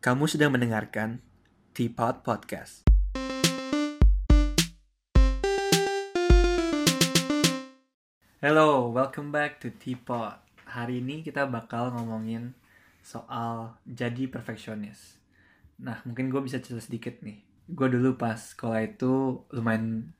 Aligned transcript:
Kamu 0.00 0.24
sedang 0.24 0.56
mendengarkan 0.56 1.20
Teapot 1.76 2.24
Podcast. 2.24 2.88
Hello, 8.40 8.88
welcome 8.88 9.28
back 9.28 9.60
to 9.60 9.68
Teapot. 9.68 10.40
Hari 10.64 11.04
ini 11.04 11.20
kita 11.20 11.44
bakal 11.52 11.92
ngomongin 11.92 12.56
soal 13.04 13.76
jadi 13.84 14.24
perfeksionis. 14.32 15.20
Nah, 15.84 16.00
mungkin 16.08 16.32
gue 16.32 16.40
bisa 16.48 16.64
cerita 16.64 16.80
sedikit 16.80 17.20
nih. 17.20 17.44
Gue 17.68 17.92
dulu 17.92 18.16
pas 18.16 18.40
sekolah 18.40 18.80
itu 18.80 19.44
lumayan 19.52 20.16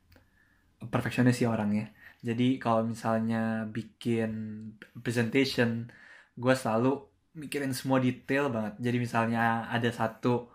perfeksionis 0.93 1.41
sih 1.41 1.49
orangnya. 1.49 1.89
Jadi 2.21 2.61
kalau 2.61 2.85
misalnya 2.85 3.65
bikin 3.65 4.61
presentation, 5.01 5.89
gue 6.37 6.53
selalu 6.53 7.10
mikirin 7.35 7.71
semua 7.75 7.99
detail 8.03 8.51
banget. 8.51 8.73
Jadi 8.85 8.97
misalnya 9.05 9.67
ada 9.71 9.89
satu 9.93 10.49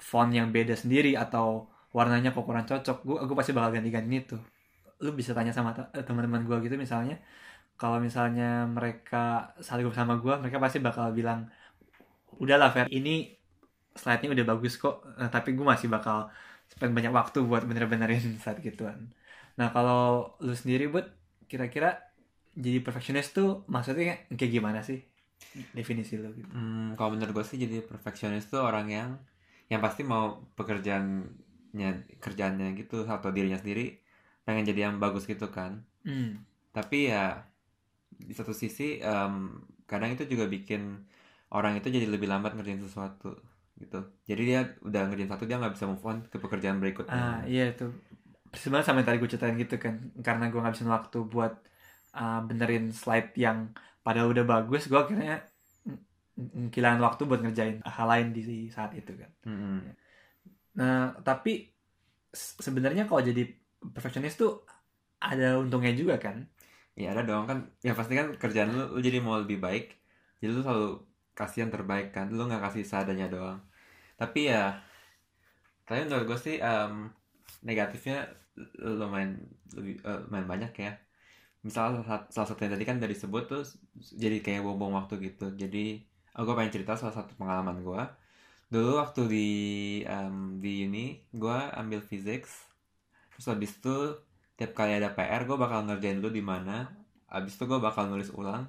font 0.00 0.30
yang 0.32 0.48
beda 0.56 0.74
sendiri 0.78 1.14
atau 1.18 1.68
warnanya 1.96 2.30
kok 2.34 2.44
kurang 2.48 2.66
cocok, 2.70 2.96
gue 3.06 3.16
gue 3.28 3.36
pasti 3.38 3.52
bakal 3.56 3.70
ganti-ganti 3.76 4.16
itu. 4.24 4.36
Lu 5.04 5.10
bisa 5.18 5.32
tanya 5.36 5.52
sama 5.56 5.70
te- 5.76 6.04
teman-teman 6.06 6.42
gue 6.48 6.56
gitu 6.66 6.76
misalnya, 6.80 7.16
kalau 7.80 7.98
misalnya 8.02 8.66
mereka 8.76 9.52
saling 9.62 9.86
sama 9.94 10.14
gue, 10.22 10.34
mereka 10.42 10.58
pasti 10.64 10.78
bakal 10.82 11.12
bilang, 11.18 11.48
udahlah 12.42 12.70
Fer, 12.74 12.86
ini 12.90 13.36
slide-nya 13.98 14.30
udah 14.36 14.46
bagus 14.52 14.74
kok, 14.80 15.04
Eh, 15.20 15.30
tapi 15.32 15.54
gue 15.58 15.66
masih 15.66 15.88
bakal 15.92 16.30
spend 16.70 16.92
banyak 16.96 17.12
waktu 17.14 17.38
buat 17.50 17.64
bener-benerin 17.68 18.22
slide 18.42 18.60
gituan. 18.64 19.10
Nah 19.58 19.68
kalau 19.74 20.34
lu 20.44 20.54
sendiri 20.56 20.88
buat 20.92 21.06
kira-kira 21.50 21.98
jadi 22.56 22.78
perfectionist 22.84 23.30
tuh 23.38 23.64
maksudnya 23.70 24.26
kayak 24.38 24.52
gimana 24.56 24.80
sih 24.88 25.00
definisi 25.74 26.16
lu 26.20 26.30
gitu? 26.36 26.50
Hmm, 26.52 26.94
kalau 26.94 27.16
menurut 27.16 27.32
gue 27.34 27.44
sih 27.46 27.58
jadi 27.58 27.82
perfeksionis 27.82 28.46
tuh 28.46 28.62
orang 28.62 28.86
yang 28.90 29.10
yang 29.70 29.80
pasti 29.82 30.02
mau 30.02 30.42
pekerjaannya 30.58 32.18
kerjaannya 32.18 32.74
gitu 32.78 33.06
atau 33.06 33.30
dirinya 33.30 33.58
sendiri 33.58 34.02
pengen 34.42 34.66
jadi 34.66 34.90
yang 34.90 34.98
bagus 34.98 35.26
gitu 35.26 35.50
kan. 35.50 35.82
Hmm. 36.02 36.42
Tapi 36.74 37.10
ya 37.10 37.46
di 38.10 38.34
satu 38.34 38.52
sisi 38.52 38.98
em, 39.00 39.64
kadang 39.86 40.12
itu 40.14 40.26
juga 40.26 40.50
bikin 40.50 41.02
orang 41.50 41.78
itu 41.78 41.90
jadi 41.90 42.06
lebih 42.06 42.30
lambat 42.30 42.54
ngerjain 42.54 42.82
sesuatu 42.82 43.38
gitu. 43.78 44.00
Jadi 44.26 44.42
dia 44.44 44.60
udah 44.82 45.08
ngerjain 45.10 45.30
satu 45.30 45.46
dia 45.46 45.56
nggak 45.56 45.74
bisa 45.74 45.86
move 45.88 46.04
on 46.04 46.22
ke 46.26 46.36
pekerjaan 46.36 46.78
berikutnya. 46.78 47.14
Ah 47.16 47.40
iya 47.46 47.70
itu 47.70 47.90
sebenarnya 48.50 48.86
sama 48.86 49.02
yang 49.02 49.08
tadi 49.08 49.18
gue 49.22 49.30
ceritain 49.30 49.56
gitu 49.58 49.76
kan 49.78 49.94
karena 50.20 50.50
gue 50.50 50.60
ngabisin 50.60 50.90
waktu 50.90 51.18
buat 51.30 51.54
uh, 52.18 52.40
benerin 52.42 52.90
slide 52.90 53.30
yang 53.38 53.70
padahal 54.00 54.32
udah 54.32 54.44
bagus 54.48 54.88
gue 54.90 54.98
akhirnya 54.98 55.44
ng- 55.86 56.52
ng- 56.56 56.70
kehilangan 56.72 57.00
waktu 57.04 57.22
buat 57.28 57.40
ngerjain 57.44 57.76
hal 57.84 58.06
lain 58.08 58.26
di 58.36 58.68
saat 58.72 58.92
itu 58.96 59.12
kan. 59.16 59.30
Mm-mm. 59.46 59.78
Nah 60.78 61.14
tapi 61.20 61.68
se- 62.32 62.58
sebenarnya 62.62 63.04
kalau 63.10 63.22
jadi 63.22 63.42
perfectionist 63.80 64.40
tuh 64.40 64.62
ada 65.20 65.60
untungnya 65.60 65.92
juga 65.92 66.16
kan? 66.16 66.46
Ya 66.96 67.12
ada 67.12 67.22
dong 67.24 67.44
kan. 67.50 67.58
Ya 67.84 67.92
pasti 67.96 68.16
kan 68.16 68.36
kerjaan 68.36 68.72
lu, 68.72 68.84
lu 68.96 69.00
jadi 69.00 69.18
mau 69.20 69.40
lebih 69.40 69.60
baik. 69.60 69.96
Jadi 70.40 70.50
lu 70.52 70.60
selalu 70.64 70.88
kasih 71.36 71.68
yang 71.68 71.72
terbaik 71.72 72.12
kan. 72.16 72.28
Lu 72.32 72.48
nggak 72.48 72.62
kasih 72.70 72.84
seadanya 72.84 73.28
doang. 73.28 73.60
Tapi 74.20 74.52
ya, 74.52 74.76
tapi 75.84 76.06
menurut 76.06 76.26
gue 76.30 76.38
sih 76.38 76.56
em, 76.62 77.10
negatifnya 77.66 78.30
lumayan 79.00 79.40
lebih 79.74 80.00
eh, 80.04 80.18
lumayan 80.28 80.48
banyak 80.48 80.72
ya. 80.76 80.92
Misalnya 81.66 82.00
salah, 82.06 82.22
salah 82.34 82.48
satunya 82.48 82.72
tadi 82.74 82.84
kan 82.88 82.96
dari 83.02 83.12
sebut 83.12 83.44
tuh 83.52 83.62
jadi 84.22 84.36
kayak 84.44 84.60
buang-buang 84.64 84.94
waktu 85.04 85.14
gitu. 85.32 85.46
Jadi 85.62 86.00
oh, 86.36 86.42
gue 86.46 86.54
pengen 86.56 86.72
cerita 86.76 86.92
salah 87.00 87.14
satu 87.16 87.32
pengalaman 87.40 87.76
gue. 87.84 88.02
Dulu 88.72 88.90
waktu 89.02 89.20
di 89.34 89.48
em, 90.06 90.60
di 90.62 90.86
uni 90.88 91.06
gue 91.34 91.58
ambil 91.80 92.00
physics. 92.04 92.52
Terus 93.36 93.46
habis 93.52 93.72
itu 93.78 93.96
tiap 94.58 94.72
kali 94.78 94.92
ada 94.98 95.10
PR 95.16 95.42
gue 95.48 95.56
bakal 95.60 95.86
ngerjain 95.88 96.18
dulu 96.22 96.32
di 96.34 96.44
mana. 96.44 96.90
Habis 97.30 97.54
itu 97.58 97.64
gue 97.70 97.80
bakal 97.82 98.08
nulis 98.10 98.30
ulang 98.34 98.64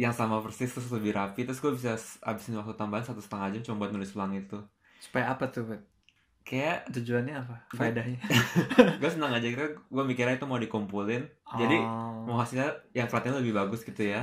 yang 0.00 0.14
sama 0.16 0.40
persis 0.44 0.72
terus 0.74 0.90
lebih 0.90 1.12
rapi 1.14 1.44
terus 1.46 1.60
gue 1.62 1.72
bisa 1.76 1.94
habisin 2.26 2.58
waktu 2.58 2.74
tambahan 2.74 3.04
satu 3.06 3.20
setengah 3.22 3.48
jam 3.54 3.62
cuma 3.70 3.76
buat 3.86 3.92
nulis 3.94 4.10
ulang 4.16 4.32
itu 4.34 4.58
Supaya 5.02 5.34
apa 5.34 5.50
tuh? 5.50 5.66
Kayak 6.42 6.86
Tujuannya 6.88 7.34
apa? 7.36 7.56
Faedahnya? 7.70 8.18
gue 9.00 9.08
senang 9.08 9.30
aja 9.30 9.44
kira 9.44 9.66
gue 9.72 10.02
mikirnya 10.02 10.34
itu 10.34 10.44
mau 10.44 10.56
dikumpulin 10.56 11.22
jadi 11.52 11.76
Oh. 11.78 12.24
mau 12.24 12.38
hasilnya 12.38 12.66
yang 12.92 13.06
pelatihan 13.06 13.38
lebih 13.38 13.52
bagus 13.52 13.82
gitu 13.82 13.98
ya 14.00 14.22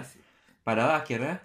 padahal 0.61 0.97
akhirnya 0.97 1.39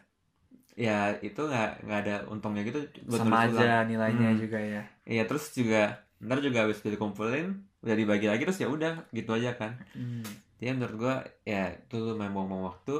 ya 0.72 1.14
itu 1.16 1.38
nggak 1.38 1.82
nggak 1.82 2.00
ada 2.00 2.16
untungnya 2.26 2.62
gitu 2.62 2.82
buat 3.04 3.20
sama 3.20 3.46
nulis 3.46 3.54
ulang 3.54 3.62
aja 3.62 3.72
nilainya 3.84 4.28
Hmm. 4.28 4.40
juga 4.40 4.58
ya. 4.58 4.82
iya 5.04 5.22
terus 5.24 5.50
juga 5.50 5.82
ntar 6.18 6.38
juga 6.38 6.62
habis 6.62 6.78
dikumpulin 6.78 7.46
udah 7.80 7.94
dibagi 7.94 8.26
lagi 8.26 8.42
terus 8.42 8.58
ya 8.58 8.66
udah 8.66 9.06
gitu 9.10 9.30
aja 9.32 9.54
kan 9.54 9.78
Hmm. 9.92 10.22
jadi 10.56 10.72
menurut 10.72 10.96
gue 10.96 11.14
ya 11.44 11.72
itu 11.72 11.96
lumayan 11.96 12.32
buang-buang 12.32 12.66
waktu 12.68 12.96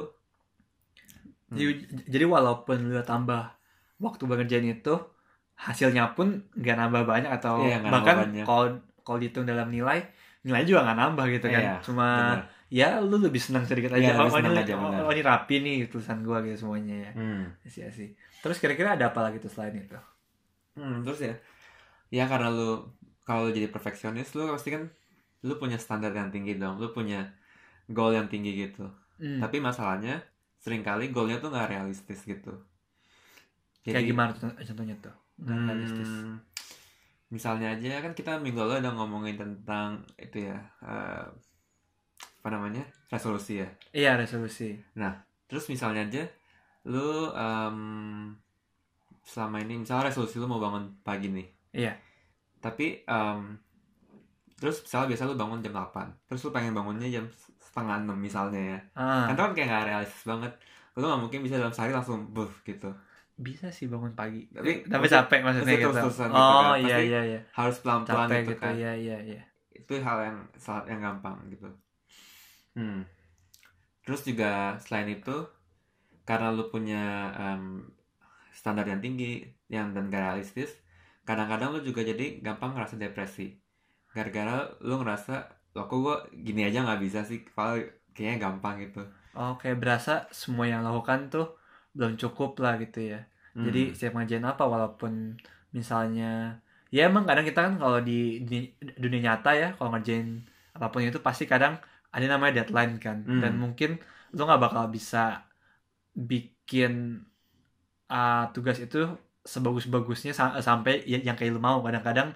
Hmm. 1.45 1.61
Jadi, 1.61 1.73
jadi 2.09 2.25
walaupun 2.25 2.89
lu 2.89 3.01
tambah 3.01 3.53
waktu 3.97 4.21
buat 4.25 4.41
ngerjain 4.41 4.65
itu, 4.67 4.97
hasilnya 5.55 6.11
pun 6.13 6.43
nggak 6.53 6.75
nambah 6.75 7.03
banyak 7.07 7.31
atau 7.31 7.63
Iya, 7.63 7.79
nggak 7.81 7.91
bahkan 7.91 8.17
kalau 8.43 8.65
kalau 9.05 9.17
dihitung 9.21 9.47
dalam 9.47 9.71
nilai, 9.71 10.03
nilai 10.43 10.63
juga 10.67 10.83
nggak 10.83 10.99
nambah 10.99 11.25
gitu 11.31 11.47
kan. 11.47 11.63
Iya, 11.63 11.75
Cuma 11.81 12.07
benar. 12.35 12.45
ya 12.67 12.87
lu 12.99 13.17
lebih 13.21 13.39
senang 13.39 13.63
sedikit 13.63 13.95
Iya, 13.95 14.13
aja. 14.13 14.19
lebih 14.19 14.33
oh, 14.33 14.35
senang 14.35 14.53
ini, 14.53 14.61
aja, 14.65 14.73
oh, 14.75 14.91
oh, 15.07 15.11
ini 15.13 15.23
rapi 15.23 15.55
nih 15.63 15.75
tulisan 15.87 16.19
gua 16.25 16.43
gitu 16.43 16.67
semuanya 16.67 17.09
ya. 17.09 17.11
Hmm. 17.15 17.43
Iya 17.63 17.87
sih. 17.93 18.09
Terus 18.43 18.57
kira-kira 18.59 18.99
ada 18.99 19.09
apa 19.09 19.23
lagi 19.23 19.39
tuh 19.39 19.49
selain 19.49 19.73
itu? 19.77 19.97
Hmm, 20.75 21.07
terus 21.07 21.23
ya, 21.23 21.33
ya 22.11 22.27
karena 22.27 22.51
lu 22.51 22.83
kalau 23.23 23.47
lu 23.47 23.51
jadi 23.55 23.71
perfeksionis, 23.71 24.35
lu 24.35 24.51
pasti 24.51 24.75
kan 24.75 24.91
lu 25.45 25.55
punya 25.55 25.79
standar 25.79 26.11
yang 26.11 26.29
tinggi 26.29 26.59
dong, 26.59 26.77
lu 26.77 26.91
punya 26.91 27.31
goal 27.87 28.11
yang 28.11 28.27
tinggi 28.27 28.53
gitu. 28.53 28.85
Hmm. 29.21 29.39
Tapi 29.39 29.63
masalahnya 29.63 30.19
sering 30.59 30.81
kali 30.81 31.13
goalnya 31.13 31.37
tuh 31.39 31.53
nggak 31.53 31.71
realistis 31.71 32.25
gitu. 32.25 32.53
Kayak 33.85 34.09
gimana 34.09 34.33
contohnya 34.37 34.97
tuh? 34.97 35.13
Nggak 35.39 35.55
hmm, 35.57 35.67
realistis. 35.67 36.11
Misalnya 37.27 37.67
aja 37.73 37.99
kan 37.99 38.13
kita 38.13 38.37
minggu 38.39 38.59
lalu 38.61 38.79
udah 38.79 38.93
ngomongin 38.95 39.35
tentang 39.35 39.99
itu 40.15 40.47
ya, 40.47 40.57
eh, 40.81 41.25
apa 42.39 42.49
namanya 42.49 42.85
resolusi 43.09 43.59
ya. 43.59 43.69
Iya 43.91 44.11
resolusi. 44.15 44.77
Terus 45.45 45.65
misalnya 45.67 46.05
aja, 46.05 46.23
lu 46.85 47.33
em, 47.33 47.77
selama 49.25 49.57
ini 49.59 49.81
misalnya 49.81 50.09
resolusi 50.09 50.37
lu 50.37 50.45
mau 50.45 50.61
bangun 50.61 51.01
pagi 51.01 51.29
nih. 51.29 51.47
Iya. 51.75 51.93
tapi 52.61 53.05
em, 53.05 53.59
terus 54.55 54.81
misalnya 54.81 55.13
biasa 55.13 55.29
lu 55.29 55.35
bangun 55.37 55.59
jam 55.61 55.69
8 55.75 56.07
terus 56.25 56.41
lu 56.41 56.49
pengen 56.49 56.73
bangunnya 56.73 57.05
jam 57.11 57.25
setengah 57.61 58.01
6 58.01 58.17
misalnya 58.17 58.61
ya 58.73 58.79
Ah, 58.97 59.29
kan 59.29 59.35
kan 59.37 59.51
kayak 59.53 59.69
gak 59.69 59.85
realistis 59.85 60.25
banget 60.25 60.49
lu 60.95 61.05
gak 61.05 61.21
mungkin 61.21 61.45
bisa 61.45 61.61
dalam 61.61 61.69
sehari 61.69 61.93
langsung 61.93 62.25
buff 62.33 62.63
gitu 62.65 62.89
bisa 63.35 63.67
sih 63.67 63.85
bangun 63.85 64.13
pagi. 64.13 64.47
Tapi- 64.47 64.85
tapi 64.85 64.95
maksud- 65.01 65.15
capek 65.21 65.39
maksudnya 65.41 65.75
gitu. 65.75 65.91
gitu 65.91 66.09
Oh 66.29 66.71
kan. 66.71 66.79
iya 66.79 66.97
iya 66.97 67.21
iya. 67.25 67.39
harus 67.51 67.77
pelan-pelan 67.79 68.25
Capek 68.25 68.39
gitu, 68.41 68.49
gitu. 68.49 68.61
kan 68.61 68.73
Iya 68.73 68.91
iya 68.95 69.17
iya. 69.21 69.41
itu 69.75 69.93
hal 69.97 70.17
yang 70.23 70.37
saat 70.55 70.83
yang 70.85 70.97
gampang 70.97 71.35
gitu 71.47 71.67
hmm. 72.73 73.03
terus 74.01 74.23
juga 74.23 74.51
selain 74.77 75.11
itu 75.11 75.35
karena 76.23 76.49
lu 76.49 76.65
punya 76.65 77.03
em, 77.35 77.85
standar 78.51 78.83
yang 78.83 78.97
tinggi 78.97 79.43
yang 79.67 79.91
dan 79.91 80.07
gak 80.07 80.23
realistis 80.23 80.73
kadang-kadang 81.21 81.69
lu 81.71 81.81
juga 81.81 82.01
jadi 82.01 82.39
gampang 82.39 82.71
ngerasa 82.71 82.95
depresi 82.95 83.57
gara-gara 84.09 84.63
lu 84.79 84.95
ngerasa 84.97 85.43
lo 85.73 85.83
kok 85.83 85.99
gue 85.99 86.15
gini 86.41 86.63
aja 86.63 86.81
nggak 86.81 87.01
bisa 87.01 87.19
sih 87.21 87.43
kalau 87.45 87.75
kayaknya 88.09 88.47
gampang 88.47 88.79
gitu 88.79 89.03
Oh, 89.35 89.59
kayak 89.59 89.77
berasa 89.77 90.31
semua 90.31 90.63
yang 90.63 90.79
lakukan 90.81 91.27
tuh 91.27 91.59
belum 91.97 92.13
cukup 92.21 92.49
lah 92.63 92.73
gitu 92.83 92.99
ya. 93.11 93.17
Hmm. 93.55 93.63
Jadi 93.65 93.79
setiap 93.95 94.13
ngerjain 94.17 94.45
apa 94.51 94.63
walaupun 94.73 95.13
misalnya 95.77 96.25
ya 96.95 96.99
emang 97.09 97.23
kadang 97.29 97.45
kita 97.49 97.59
kan 97.67 97.73
kalau 97.81 97.99
di, 98.09 98.13
di 98.49 98.55
dunia 99.03 99.21
nyata 99.27 99.49
ya 99.61 99.67
kalau 99.77 99.89
ngerjain 99.93 100.27
apa 100.75 100.85
pun 100.91 100.99
itu 101.03 101.19
pasti 101.27 101.43
kadang 101.53 101.73
ada 102.15 102.25
namanya 102.31 102.53
deadline 102.63 102.93
kan 103.05 103.17
Hmm. 103.27 103.39
dan 103.43 103.53
mungkin 103.63 103.89
lo 104.35 104.41
nggak 104.47 104.61
bakal 104.65 104.83
bisa 104.95 105.17
bikin 106.15 107.25
uh, 108.11 108.35
tugas 108.53 108.77
itu 108.85 108.97
sebagus-bagusnya 109.53 110.31
sa- 110.39 110.57
sampai 110.67 110.93
ya- 111.11 111.21
yang 111.27 111.35
kayak 111.37 111.51
lo 111.55 111.61
mau 111.67 111.77
kadang-kadang 111.85 112.29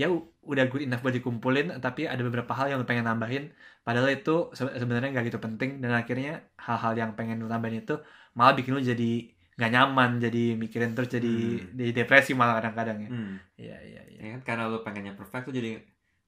ya 0.00 0.06
udah 0.50 0.64
good 0.70 0.82
enough 0.86 1.00
buat 1.04 1.14
dikumpulin 1.18 1.66
tapi 1.84 2.00
ada 2.12 2.22
beberapa 2.26 2.52
hal 2.58 2.66
yang 2.70 2.78
lo 2.82 2.86
pengen 2.90 3.06
nambahin 3.10 3.44
padahal 3.84 4.08
itu 4.16 4.30
se- 4.58 4.76
sebenarnya 4.80 5.08
nggak 5.12 5.24
gitu 5.28 5.40
penting 5.46 5.70
dan 5.82 5.92
akhirnya 6.00 6.30
hal-hal 6.66 6.92
yang 7.00 7.10
pengen 7.18 7.36
lo 7.42 7.48
tambahin 7.52 7.76
itu 7.82 7.94
malah 8.32 8.54
bikin 8.54 8.72
lo 8.72 8.82
jadi 8.82 9.10
nggak 9.54 9.70
nyaman 9.70 10.10
jadi 10.18 10.44
mikirin 10.54 10.92
terus 10.92 11.10
jadi 11.10 11.34
Hmm. 11.60 11.76
jadi 11.76 11.90
depresi 11.94 12.32
malah 12.32 12.56
kadang-kadang 12.56 12.98
ya 13.00 13.10
Hmm. 13.10 13.34
iya 13.56 13.76
iya 13.80 14.02
iya 14.06 14.18
ya 14.18 14.28
kan 14.34 14.42
karena 14.46 14.62
lu 14.66 14.80
pengennya 14.80 15.12
perfect 15.12 15.44
tuh 15.46 15.54
jadi 15.54 15.76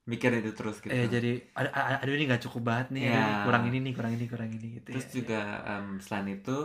mikir 0.02 0.34
itu 0.34 0.50
terus 0.52 0.76
gitu 0.78 0.90
eh 0.90 1.06
jadi 1.06 1.38
ada 1.54 1.70
ada- 1.70 2.00
aduh 2.02 2.12
ini 2.12 2.26
nggak 2.26 2.42
cukup 2.42 2.62
banget 2.66 2.86
nih 2.90 3.02
aduh, 3.06 3.14
Iya. 3.14 3.42
kurang 3.46 3.64
ini 3.64 3.78
nih 3.80 3.92
kurang 3.94 4.12
ini 4.12 4.24
kurang 4.26 4.50
ini 4.50 4.66
gitu 4.76 4.88
terus 4.90 5.06
ya, 5.06 5.12
juga 5.14 5.40
em, 5.64 5.86
selain 5.98 6.28
itu 6.32 6.56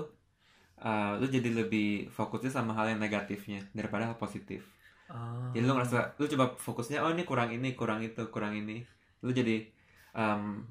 uh, 0.80 1.12
lu 1.16 1.25
jadi 1.28 1.50
lebih 1.51 1.88
fokusnya 2.10 2.51
sama 2.51 2.74
hal 2.74 2.90
yang 2.90 3.00
negatifnya 3.00 3.62
daripada 3.72 4.10
hal 4.10 4.18
positif 4.18 4.66
Oh. 5.07 5.56
jadi 5.56 5.63
lu 5.63 5.72
ngerasa 5.72 6.18
lu 6.18 6.28
coba 6.28 6.51
fokusnya 6.54 7.00
oh 7.00 7.10
ini 7.10 7.24
kurang 7.24 7.48
ini 7.50 7.72
kurang 7.74 8.01
itu 8.01 8.28
kurang 8.28 8.51
ini 8.54 8.83
lu 9.22 9.31
jadi 9.31 9.63
um, 10.12 10.68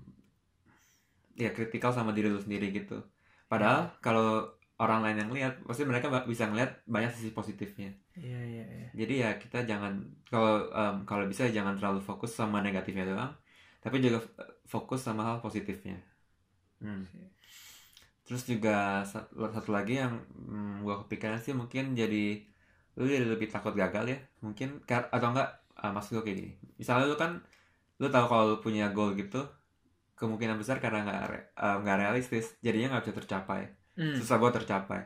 ya 1.34 1.52
kritikal 1.52 1.88
sama 1.90 2.10
diri 2.10 2.28
lu 2.28 2.36
sendiri 2.36 2.68
gitu 2.70 3.00
padahal 3.46 3.94
kalau 3.98 4.55
orang 4.76 5.00
lain 5.04 5.16
yang 5.24 5.30
lihat 5.32 5.52
pasti 5.64 5.88
mereka 5.88 6.12
bisa 6.28 6.48
ngeliat 6.48 6.84
banyak 6.84 7.12
sisi 7.16 7.30
positifnya. 7.32 7.90
Iya 8.16 8.40
iya 8.44 8.64
iya. 8.64 8.88
jadi 8.92 9.14
ya 9.24 9.30
kita 9.40 9.64
jangan 9.64 9.92
kalau 10.28 10.68
um, 10.72 10.96
kalau 11.08 11.24
bisa 11.28 11.48
jangan 11.48 11.76
terlalu 11.76 12.00
fokus 12.00 12.32
sama 12.32 12.64
negatifnya 12.64 13.04
doang 13.04 13.32
tapi 13.80 14.00
juga 14.00 14.24
uh, 14.40 14.52
fokus 14.68 15.04
sama 15.04 15.22
hal 15.24 15.38
positifnya. 15.40 16.00
Hmm. 16.76 17.08
terus 18.26 18.44
juga 18.44 19.00
sa- 19.08 19.30
satu 19.32 19.70
lagi 19.72 19.96
yang 19.96 20.12
hmm, 20.34 20.84
gua 20.84 21.00
kepikiran 21.06 21.40
sih 21.40 21.56
mungkin 21.56 21.96
jadi 21.96 22.44
lu 22.98 23.08
jadi 23.08 23.24
lebih 23.24 23.48
takut 23.48 23.72
gagal 23.72 24.04
ya 24.12 24.18
mungkin 24.44 24.82
atau 24.84 25.28
enggak 25.32 25.48
uh, 25.80 25.92
maksud 25.92 26.20
gue 26.20 26.24
kayak 26.24 26.36
gini. 26.40 26.52
Misalnya 26.80 27.06
lu 27.08 27.16
kan 27.16 27.40
lu 28.00 28.08
tahu 28.12 28.26
kalau 28.28 28.44
lu 28.52 28.56
punya 28.60 28.92
goal 28.92 29.16
gitu 29.16 29.40
kemungkinan 30.16 30.56
besar 30.60 30.80
karena 30.80 31.04
nggak 31.04 31.20
uh, 31.60 31.76
nggak 31.84 31.96
realistis 32.00 32.56
jadinya 32.64 32.96
nggak 32.96 33.04
bisa 33.08 33.16
tercapai 33.20 33.68
Hmm. 33.96 34.16
susah 34.20 34.36
buat 34.36 34.52
tercapai 34.52 35.00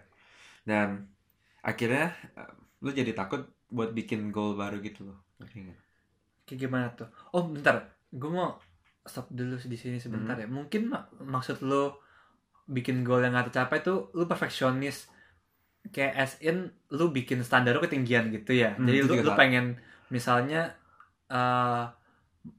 dan 0.67 1.07
akhirnya 1.63 2.11
uh, 2.37 2.53
lu 2.85 2.91
jadi 2.91 3.13
takut 3.15 3.47
buat 3.71 3.91
bikin 3.95 4.35
goal 4.35 4.59
baru 4.59 4.83
gitu 4.83 5.07
loh? 5.09 5.19
Kayak 6.47 6.59
gimana 6.67 6.87
tuh? 6.99 7.09
Oh 7.31 7.47
bentar, 7.47 7.87
gue 8.11 8.31
mau 8.31 8.59
stop 9.07 9.31
dulu 9.31 9.55
di 9.57 9.79
sini 9.79 9.97
sebentar 10.03 10.35
Hmm. 10.37 10.43
ya. 10.43 10.49
Mungkin 10.51 10.83
mak- 10.91 11.11
maksud 11.23 11.63
lo 11.63 12.03
bikin 12.71 13.03
goal 13.07 13.23
yang 13.25 13.35
gak 13.35 13.51
tercapai 13.51 13.83
tuh 13.83 14.11
lu 14.15 14.25
perfeksionis 14.31 15.11
kayak 15.95 16.15
as 16.19 16.33
in 16.45 16.71
lu 16.93 17.11
bikin 17.11 17.41
standar 17.47 17.75
lu 17.77 17.83
ketinggian 17.83 18.31
gitu 18.35 18.53
ya. 18.55 18.75
Hmm, 18.77 18.87
Jadi 18.87 18.99
lu 19.07 19.15
lu 19.27 19.33
pengen 19.39 19.79
misalnya 20.11 20.75
eh 21.31 21.85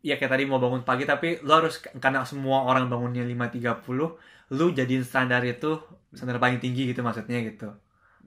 ya 0.06 0.16
kayak 0.19 0.31
tadi 0.33 0.44
mau 0.45 0.62
bangun 0.62 0.83
pagi 0.86 1.04
tapi 1.10 1.42
lu 1.45 1.51
harus 1.51 1.81
karena 2.04 2.22
semua 2.24 2.63
orang 2.69 2.86
bangunnya 2.92 3.24
5.30 3.25 4.16
lu 4.57 4.66
jadiin 4.78 5.04
standar 5.06 5.42
itu 5.48 5.80
standar 6.12 6.38
paling 6.38 6.60
tinggi 6.63 6.92
gitu 6.92 7.02
maksudnya 7.02 7.40
gitu. 7.44 7.68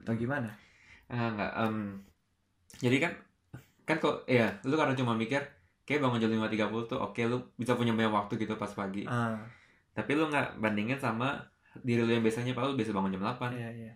Atau 0.01 0.13
gimana? 0.17 0.49
Ah, 1.09 1.29
enggak. 1.29 1.51
em, 1.61 1.75
jadi 2.81 2.97
kan 2.97 3.11
kan 3.85 3.97
kok 4.01 4.25
ya 4.25 4.49
lu 4.65 4.73
karena 4.73 4.97
cuma 4.97 5.13
mikir 5.13 5.37
kayak 5.85 6.01
bangun 6.01 6.17
jam 6.17 6.33
5.30 6.33 6.89
tuh 6.89 6.97
oke 6.97 7.21
lu 7.29 7.37
bisa 7.61 7.77
punya 7.77 7.93
banyak 7.93 8.09
waktu 8.09 8.33
gitu 8.41 8.57
pas 8.57 8.71
pagi. 8.73 9.05
Ah, 9.05 9.37
Tapi 9.93 10.11
lu 10.17 10.27
nggak 10.27 10.57
bandingin 10.59 10.97
sama 10.97 11.37
diri 11.85 12.01
lu 12.01 12.11
yang 12.11 12.25
biasanya 12.25 12.57
padahal 12.57 12.73
lu 12.73 12.77
biasa 12.81 12.91
bangun 12.91 13.11
jam 13.13 13.21
8. 13.21 13.51
Iya 13.53 13.69
iya. 13.71 13.91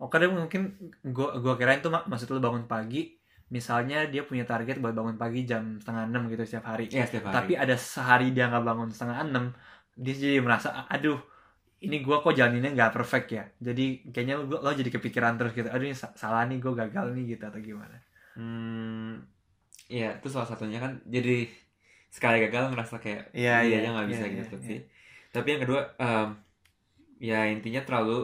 Oh 0.00 0.08
kadang 0.10 0.34
mungkin 0.34 0.74
gua 1.12 1.36
gua 1.38 1.54
kirain 1.54 1.78
tuh 1.84 1.92
mak- 1.92 2.08
maksud 2.10 2.32
lu 2.32 2.40
bangun 2.42 2.64
pagi, 2.66 3.14
misalnya 3.52 4.08
dia 4.10 4.24
punya 4.26 4.42
target 4.48 4.80
buat 4.82 4.96
bangun 4.96 5.14
pagi 5.20 5.44
jam 5.46 5.78
setengah 5.78 6.08
enam 6.10 6.26
gitu 6.32 6.42
setiap 6.48 6.74
hari. 6.74 6.88
Iya, 6.90 7.04
setiap 7.06 7.30
hari. 7.30 7.34
Tapi 7.36 7.52
ada 7.54 7.76
sehari 7.78 8.32
dia 8.34 8.48
nggak 8.50 8.64
bangun 8.64 8.88
setengah 8.90 9.18
enam, 9.22 9.44
dia 9.94 10.14
jadi 10.16 10.40
merasa 10.42 10.88
aduh 10.90 11.20
ini 11.86 11.96
gua 12.06 12.16
kok 12.24 12.34
jalaninnya 12.38 12.70
nggak 12.76 12.92
perfect 12.96 13.26
ya. 13.38 13.44
Jadi 13.66 13.84
kayaknya 14.12 14.34
lo, 14.40 14.56
lo 14.64 14.70
jadi 14.80 14.90
kepikiran 14.96 15.32
terus 15.38 15.52
gitu. 15.58 15.68
Aduh 15.74 15.86
ini 15.88 15.96
sa- 16.02 16.14
salah 16.22 16.42
nih 16.48 16.58
gua 16.64 16.74
gagal 16.86 17.06
nih 17.16 17.24
gitu 17.36 17.44
atau 17.50 17.60
gimana? 17.60 17.96
Hmm, 18.34 19.22
iya, 19.92 20.06
itu 20.18 20.28
salah 20.34 20.48
satunya 20.50 20.78
kan 20.84 20.92
jadi 21.06 21.46
sekali 22.16 22.36
gagal 22.44 22.62
ngerasa 22.72 22.96
kayak 23.04 23.22
Iya, 23.34 23.54
iya, 23.66 23.76
aja 23.80 23.88
nggak 23.94 24.08
iya, 24.08 24.12
bisa 24.14 24.24
iya, 24.26 24.36
gitu 24.42 24.56
iya. 24.58 24.66
sih. 24.68 24.78
Tapi 25.34 25.46
yang 25.52 25.62
kedua, 25.64 25.80
em, 25.98 26.28
ya 27.30 27.38
intinya 27.54 27.82
terlalu 27.86 28.18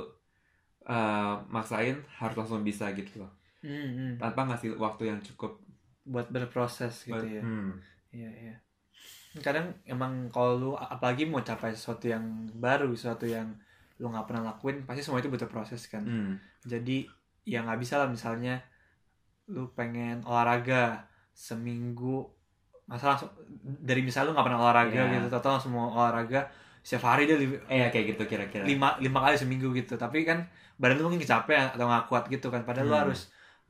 eh, 0.89 1.35
maksain 1.55 1.97
harus 2.21 2.37
langsung 2.41 2.63
bisa 2.65 2.87
gitu 2.99 3.23
loh, 3.23 3.33
Hmm, 3.61 3.89
hmm. 3.97 4.13
tanpa 4.23 4.41
ngasih 4.49 4.71
waktu 4.81 5.03
yang 5.13 5.21
cukup. 5.21 5.61
Buat 6.09 6.29
berproses 6.35 6.95
gitu 7.05 7.13
buat- 7.13 7.29
ya. 7.29 7.43
hmm, 7.45 7.71
Iya 8.11 8.31
iya. 8.43 8.55
Kadang 9.33 9.71
emang 9.85 10.27
kalau 10.29 10.53
lu 10.57 10.71
apalagi 10.75 11.23
mau 11.23 11.39
capai 11.41 11.71
sesuatu 11.71 12.05
yang 12.05 12.23
baru, 12.53 12.91
sesuatu 12.91 13.23
yang 13.25 13.47
lu 13.97 14.09
nggak 14.09 14.27
pernah 14.27 14.51
lakuin, 14.51 14.83
pasti 14.83 15.01
semua 15.01 15.19
itu 15.19 15.29
butuh 15.29 15.47
proses 15.47 15.87
kan. 15.87 16.03
hmm, 16.03 16.35
Jadi 16.65 17.07
ya 17.43 17.63
nggak 17.63 17.79
bisa 17.79 17.97
lah 17.97 18.07
misalnya 18.07 18.59
lu 19.47 19.71
pengen 19.71 20.23
olahraga 20.23 21.07
seminggu 21.33 22.27
masa 22.85 23.15
langsung 23.15 23.31
dari 23.63 24.03
misal 24.03 24.27
lu 24.27 24.35
nggak 24.35 24.45
pernah 24.45 24.61
olahraga 24.61 24.99
Iya. 25.01 25.23
gitu 25.23 25.31
atau 25.33 25.51
langsung 25.53 25.73
mau 25.73 25.91
olahraga 25.91 26.51
setiap 26.81 27.07
hari 27.09 27.25
dia 27.25 27.39
eh 27.67 27.79
ya 27.79 27.89
kayak 27.89 28.15
gitu 28.15 28.23
kira-kira. 28.27 28.67
lima 28.67 28.99
lima 28.99 29.19
kali 29.21 29.37
seminggu 29.37 29.71
gitu 29.73 29.95
tapi 29.95 30.23
kan 30.23 30.43
badan 30.75 30.99
lu 30.99 31.07
mungkin 31.07 31.23
kecapean 31.23 31.71
atau 31.71 31.87
nggak 31.87 32.07
kuat 32.07 32.25
gitu 32.27 32.49
kan 32.49 32.63
padahal 32.63 32.87
lu 32.87 32.95
Hmm. 32.95 33.03
harus 33.07 33.21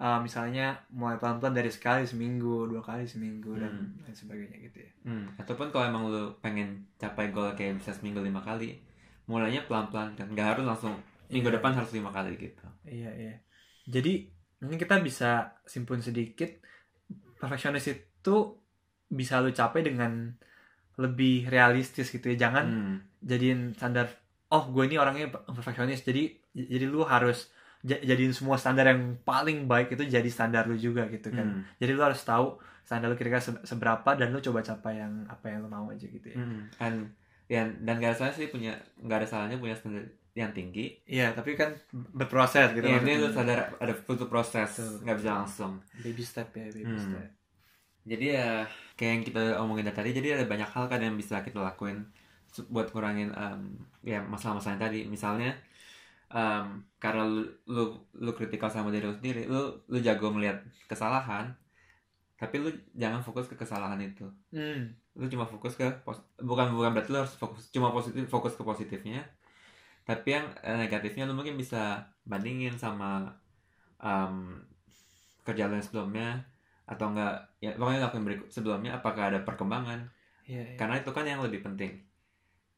uh, 0.00 0.18
misalnya 0.18 0.80
mulai 0.90 1.16
pelan-pelan 1.16 1.52
dari 1.52 1.68
sekali 1.68 2.02
seminggu 2.02 2.66
dua 2.66 2.80
kali 2.80 3.04
seminggu 3.04 3.52
dan 3.54 3.70
Hmm. 3.70 4.00
lain 4.00 4.16
sebagainya 4.16 4.56
gitu 4.64 4.78
ya 4.80 4.90
Hmm, 5.00 5.26
ataupun 5.36 5.68
kalau 5.68 5.84
emang 5.86 6.04
lu 6.08 6.22
pengen 6.40 6.88
capai 6.96 7.28
goal 7.28 7.52
kayak 7.52 7.80
bisa 7.80 7.92
seminggu 7.92 8.20
lima 8.20 8.40
kali, 8.40 8.76
mulainya 9.24 9.64
pelan-pelan 9.64 10.12
kan, 10.12 10.28
nggak 10.28 10.48
harus 10.56 10.64
langsung 10.66 10.92
minggu 11.28 11.48
Iya. 11.48 11.56
depan 11.56 11.72
harus 11.72 11.92
lima 11.92 12.10
kali 12.10 12.36
gitu. 12.36 12.66
Iya 12.84 13.10
iya. 13.14 13.34
Jadi 13.86 14.28
mungkin 14.60 14.76
kita 14.76 15.00
bisa 15.00 15.30
simpulin 15.64 16.04
sedikit 16.04 16.60
perfeksionis 17.36 17.88
itu 17.88 18.36
bisa 19.08 19.40
lu 19.40 19.50
capai 19.50 19.80
dengan 19.80 20.36
lebih 20.96 21.48
realistis 21.48 22.12
gitu 22.12 22.28
ya. 22.28 22.46
Jangan 22.48 22.66
Hmm, 22.68 22.96
jadiin 23.24 23.72
standar 23.72 24.12
oh 24.50 24.68
gue 24.68 24.84
ini 24.84 24.96
orangnya 24.96 25.30
perfeksionis 25.30 26.02
jadi 26.02 26.28
jadi 26.52 26.84
lu 26.84 27.06
harus 27.06 27.48
jadiin 27.80 28.36
semua 28.36 28.60
standar 28.60 28.84
yang 28.92 29.16
paling 29.24 29.64
baik 29.64 29.96
itu 29.96 30.04
jadi 30.04 30.28
standar 30.28 30.68
lu 30.68 30.76
juga 30.76 31.08
gitu 31.08 31.32
kan. 31.32 31.48
hmm, 31.48 31.80
Jadi 31.80 31.90
lu 31.96 32.02
harus 32.04 32.20
tahu 32.20 32.60
standar 32.84 33.08
lu 33.08 33.16
kira-kira 33.16 33.40
se- 33.40 33.64
seberapa 33.64 34.10
dan 34.16 34.28
lu 34.30 34.38
coba 34.38 34.60
capai 34.60 35.00
yang 35.00 35.24
apa 35.26 35.48
yang 35.48 35.64
lu 35.64 35.68
mau 35.72 35.88
aja 35.88 36.04
gitu 36.04 36.28
ya. 36.28 36.36
hmm. 36.36 36.60
Dan 36.76 36.92
ya, 37.48 37.62
dan 37.80 37.94
gak 37.98 38.10
ada 38.12 38.18
salah 38.20 38.34
sih 38.36 38.52
punya 38.52 38.76
nggak 39.00 39.18
ada 39.24 39.28
salahnya 39.28 39.56
punya 39.56 39.72
standar 39.74 40.04
yang 40.36 40.52
tinggi. 40.54 40.94
Iya, 41.08 41.34
tapi 41.34 41.58
kan 41.58 41.74
berproses 41.90 42.70
gitu. 42.76 42.86
ya, 42.86 43.00
ini 43.02 43.18
lu 43.18 43.28
sadar 43.32 43.74
ada 43.80 43.92
butuh 44.06 44.28
proses, 44.30 44.70
nggak 45.02 45.16
bisa 45.18 45.30
langsung. 45.34 45.72
baby 46.04 46.22
step 46.22 46.48
ya, 46.54 46.68
baby 46.70 46.86
Hmm. 46.94 47.02
step. 47.02 47.26
Jadi 48.00 48.26
ya 48.32 48.64
kayak 48.96 49.10
yang 49.16 49.24
kita 49.24 49.40
omongin 49.60 49.84
dari 49.88 49.96
tadi, 49.96 50.10
jadi 50.16 50.28
ada 50.40 50.46
banyak 50.48 50.68
hal 50.70 50.84
kan 50.88 51.00
yang 51.00 51.16
bisa 51.16 51.40
kita 51.44 51.60
lakuin 51.60 52.04
buat 52.66 52.88
kurangin 52.90 53.30
em, 53.30 53.60
ya 54.02 54.18
masalah-masalah 54.24 54.74
yang 54.78 54.84
tadi. 54.86 55.00
Misalnya 55.06 55.50
em, 56.30 56.66
karena 57.02 57.22
lu, 57.26 57.42
lu 57.66 57.84
lu 58.16 58.30
kritikal 58.34 58.70
sama 58.70 58.94
diri 58.94 59.06
lu 59.06 59.14
sendiri, 59.14 59.46
lu 59.50 59.82
lu 59.90 59.98
jago 59.98 60.30
melihat 60.30 60.62
kesalahan, 60.86 61.50
tapi 62.38 62.62
lu 62.62 62.70
jangan 62.94 63.20
fokus 63.20 63.50
ke 63.50 63.54
kesalahan 63.58 64.00
itu. 64.00 64.26
Hmm. 64.54 64.94
Lu 65.18 65.26
cuma 65.26 65.44
fokus 65.44 65.74
ke 65.74 65.86
bukan 66.40 66.72
bukan 66.74 66.90
berarti 66.94 67.10
lu 67.12 67.18
harus 67.22 67.34
fokus 67.34 67.68
cuma 67.74 67.90
positif 67.90 68.24
fokus 68.30 68.54
ke 68.54 68.62
positifnya. 68.62 69.26
Tapi 70.06 70.28
yang 70.32 70.46
eh, 70.64 70.78
negatifnya 70.78 71.28
lu 71.28 71.34
mungkin 71.36 71.58
bisa 71.58 72.02
bandingin 72.24 72.74
sama 72.78 73.30
kerjaan 75.44 75.70
lu 75.72 75.76
yang 75.76 75.84
sebelumnya 75.84 76.28
atau 76.88 77.12
enggak 77.12 77.46
ya 77.62 77.76
pokoknya 77.76 78.00
lakuin 78.02 78.24
berikut 78.26 78.48
sebelumnya 78.50 78.98
apakah 78.98 79.30
ada 79.30 79.40
perkembangan 79.44 80.10
Iya, 80.50 80.74
iya. 80.74 80.76
karena 80.76 80.98
itu 80.98 81.10
kan 81.14 81.22
yang 81.22 81.38
lebih 81.46 81.62
penting 81.62 82.02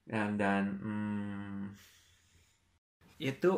dan 0.04 0.36
dan 0.36 0.76
hmm, 0.76 1.72
itu 3.22 3.50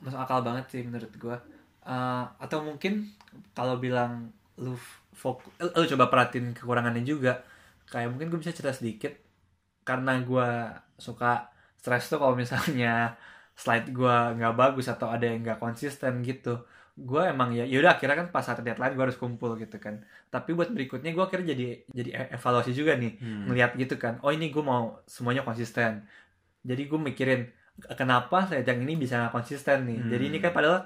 masuk 0.00 0.20
akal 0.22 0.40
banget 0.46 0.64
sih 0.72 0.82
menurut 0.86 1.12
gua. 1.20 1.36
Eh, 1.84 2.24
atau 2.44 2.58
mungkin 2.62 3.08
kalau 3.56 3.76
bilang 3.82 4.30
lu 4.60 4.76
fokus 5.16 5.52
lu 5.60 5.84
coba 5.96 6.06
perhatiin 6.12 6.52
kekurangannya 6.56 7.02
juga 7.04 7.40
kayak 7.90 8.08
mungkin 8.14 8.28
gue 8.32 8.40
bisa 8.40 8.54
cerita 8.54 8.72
sedikit. 8.76 9.12
Karena 9.84 10.20
gua 10.22 10.76
suka 11.00 11.50
stres 11.80 12.06
tuh 12.12 12.20
kalau 12.22 12.36
misalnya 12.38 13.16
slide 13.56 13.90
gua 13.92 14.32
nggak 14.36 14.54
bagus 14.56 14.86
atau 14.92 15.08
ada 15.10 15.24
yang 15.26 15.40
nggak 15.44 15.60
konsisten 15.60 16.22
gitu. 16.24 16.62
Gua 17.00 17.32
emang 17.32 17.50
ya 17.56 17.64
yaudah 17.64 17.96
akhirnya 17.96 18.16
kan 18.20 18.28
pas 18.34 18.44
saat 18.44 18.60
deadline 18.60 18.94
gua 18.96 19.08
harus 19.08 19.18
kumpul 19.20 19.56
gitu 19.56 19.76
kan. 19.80 20.04
Tapi 20.32 20.52
buat 20.56 20.70
berikutnya 20.72 21.10
gua 21.16 21.26
akhirnya 21.28 21.56
jadi 21.56 21.66
jadi 21.90 22.10
e- 22.12 22.30
evaluasi 22.36 22.72
juga 22.76 22.92
nih 23.00 23.12
hmm, 23.20 23.44
ngelihat 23.48 23.70
gitu 23.80 23.96
kan. 23.96 24.20
Oh 24.24 24.30
ini 24.32 24.52
gue 24.54 24.62
mau 24.64 25.00
semuanya 25.08 25.42
konsisten. 25.48 26.04
Jadi 26.60 26.82
gue 26.92 27.00
mikirin 27.00 27.40
kenapa 27.90 28.38
yang 28.52 28.80
ini 28.80 28.94
bisa 28.96 29.28
konsisten 29.28 29.86
nih 29.86 29.98
Hmm. 29.98 30.10
jadi 30.10 30.24
ini 30.26 30.38
kan 30.38 30.52
padahal 30.52 30.78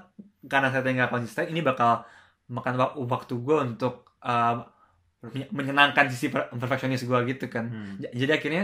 karena 0.45 0.67
saya 0.69 0.85
nggak 0.85 1.11
konsisten 1.11 1.49
ini 1.49 1.61
bakal 1.61 2.05
makan 2.47 2.73
wak- 2.75 2.95
waktu 2.95 3.33
gue 3.37 3.57
untuk 3.65 3.93
uh, 4.21 4.61
menye- 5.25 5.49
menyenangkan 5.49 6.05
sisi 6.07 6.29
per- 6.29 6.53
perfeksionis 6.53 7.01
gue 7.01 7.19
gitu 7.27 7.49
kan 7.49 7.65
hmm, 7.67 7.93
jadi 8.13 8.37
akhirnya 8.37 8.63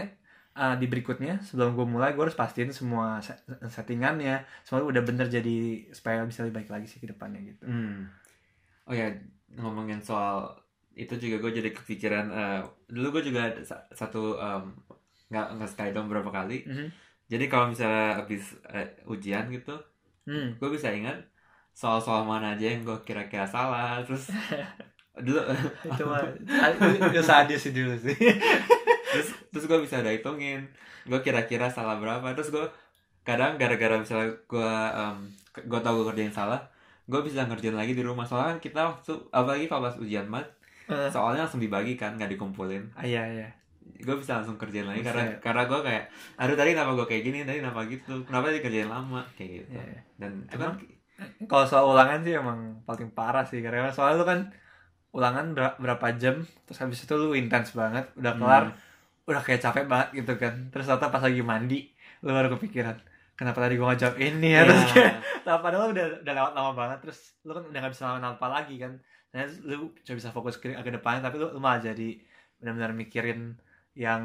uh, 0.53 0.77
di 0.77 0.85
berikutnya 0.85 1.41
sebelum 1.41 1.73
gue 1.73 1.87
mulai 1.87 2.13
gue 2.13 2.21
harus 2.21 2.37
pastiin 2.37 2.69
semua 2.69 3.17
se- 3.19 3.41
settingannya 3.67 4.45
semua 4.61 4.85
udah 4.85 5.01
bener 5.01 5.25
jadi 5.25 5.57
supaya 5.89 6.21
bisa 6.23 6.45
lebih 6.45 6.61
baik 6.61 6.69
lagi 6.69 6.85
sih 6.85 7.01
ke 7.01 7.09
depannya 7.09 7.41
gitu 7.41 7.65
hmm. 7.65 7.97
oh 8.85 8.93
ya 8.93 9.09
ngomongin 9.57 9.99
soal 9.99 10.53
itu 10.93 11.17
juga 11.17 11.41
gue 11.41 11.51
jadi 11.57 11.69
kepikiran 11.71 12.25
eh, 12.29 12.61
dulu 12.85 13.17
gue 13.17 13.33
juga 13.33 13.49
satu 13.89 14.37
em, 14.37 14.75
nggak 15.31 15.45
nggak 15.57 15.69
sekali 15.69 15.89
dong 15.91 16.05
beberapa 16.05 16.29
kali 16.29 16.67
Mhm. 16.67 16.87
Jadi 17.31 17.45
kalau 17.47 17.71
misalnya 17.71 18.19
habis 18.19 18.59
eh, 18.67 18.91
ujian 19.07 19.47
gitu 19.47 19.71
hmm. 20.27 20.59
gue 20.59 20.69
bisa 20.75 20.91
ingat 20.91 21.15
soal-soal 21.71 22.27
mana 22.27 22.53
aja 22.53 22.67
yang 22.75 22.83
gue 22.83 22.97
kira-kira 23.07 23.47
salah 23.47 24.03
terus 24.03 24.27
dulu 25.25 25.39
itu 25.87 26.03
mah 26.03 26.23
itu 27.11 27.21
sadis 27.23 27.67
sih 27.67 27.73
dulu 27.75 27.93
sih. 27.99 28.15
Terus 29.11 29.27
terus 29.51 29.65
gue 29.67 29.79
bisa 29.83 29.99
udah 29.99 30.15
hitungin 30.15 30.63
gue 31.03 31.19
kira-kira 31.19 31.67
salah 31.67 31.99
berapa 31.99 32.31
terus 32.31 32.47
gue 32.47 32.63
kadang 33.27 33.59
gara-gara 33.59 33.99
misalnya 33.99 34.31
gue 34.47 34.73
um, 34.95 35.17
gue 35.67 35.79
tau 35.83 35.99
gue 35.99 36.07
kerjain 36.15 36.31
salah 36.31 36.63
gue 37.11 37.19
bisa 37.27 37.43
ngerjain 37.43 37.75
lagi 37.75 37.91
di 37.91 37.99
rumah. 38.07 38.23
Soalnya 38.23 38.55
kan 38.55 38.59
kita 38.63 38.79
waktu 38.87 39.11
apalagi 39.35 39.67
kalau 39.67 39.83
pas 39.83 39.99
ujian 39.99 40.31
mat 40.31 40.47
Eh, 40.91 41.07
soalnya 41.07 41.47
langsung 41.47 41.63
dibagi 41.63 41.95
kan 41.95 42.19
nggak 42.19 42.35
dikumpulin. 42.35 42.83
Ah, 42.99 43.07
iya 43.07 43.23
iya 43.31 43.47
gue 43.81 44.15
bisa 44.17 44.41
langsung 44.41 44.57
kerjain 44.57 44.85
lagi 44.85 45.01
Buset. 45.01 45.13
karena 45.13 45.23
karena 45.37 45.61
gue 45.65 45.79
kayak 45.81 46.03
aduh 46.35 46.55
tadi 46.57 46.69
kenapa 46.73 46.91
gue 46.97 47.07
kayak 47.07 47.23
gini 47.23 47.37
tadi 47.45 47.57
kenapa 47.61 47.81
gitu 47.85 48.13
kenapa 48.25 48.45
dikerjain 48.49 48.89
lama 48.89 49.21
kayak 49.37 49.49
gitu 49.61 49.69
Iya, 49.73 49.83
iya. 49.85 50.01
dan 50.17 50.31
kan 50.47 50.57
Emang? 50.57 50.75
kalau 51.45 51.65
soal 51.65 51.85
ulangan 51.87 52.19
sih 52.21 52.33
emang 52.33 52.59
paling 52.81 53.09
parah 53.13 53.45
sih 53.45 53.61
karena 53.61 53.93
soalnya 53.93 54.17
lu 54.17 54.25
kan 54.25 54.39
ulangan 55.11 55.45
ber- 55.53 55.77
berapa 55.77 56.07
jam 56.17 56.41
terus 56.65 56.79
habis 56.81 57.03
itu 57.03 57.13
lu 57.13 57.35
intens 57.35 57.75
banget 57.75 58.09
udah 58.17 58.33
kelar 58.39 58.63
hmm, 58.71 59.29
udah 59.29 59.41
kayak 59.43 59.61
capek 59.61 59.85
banget 59.85 60.23
gitu 60.23 60.33
kan 60.39 60.53
terus 60.71 60.89
ternyata 60.89 61.13
pas 61.13 61.21
lagi 61.21 61.41
mandi 61.45 61.79
lu 62.23 62.31
baru 62.31 62.49
kepikiran 62.57 62.97
kenapa 63.37 63.57
tadi 63.59 63.75
gua 63.77 63.93
ngajak 63.93 64.17
ini 64.17 64.49
ya 64.49 64.61
iya. 64.61 64.61
terus 64.65 64.83
kayak 64.93 65.13
nah, 65.45 65.57
padahal 65.59 65.93
udah 65.93 66.05
udah 66.25 66.33
lewat 66.33 66.53
lama 66.55 66.71
banget 66.73 66.97
terus 67.05 67.19
lu 67.43 67.51
kan 67.51 67.63
udah 67.65 67.79
gak 67.81 67.93
bisa 67.93 68.03
ngelakuin 68.07 68.27
apa 68.33 68.47
lagi 68.49 68.75
kan 68.79 68.93
nah 69.31 69.45
lu 69.61 69.75
cuma 70.01 70.15
bisa 70.17 70.29
fokus 70.31 70.55
ke, 70.57 70.73
ke 70.73 70.91
depan 70.91 71.21
tapi 71.21 71.35
lu, 71.37 71.47
lu 71.51 71.59
malah 71.59 71.79
jadi 71.79 72.17
benar-benar 72.57 72.91
mikirin 72.93 73.55
yang 73.93 74.23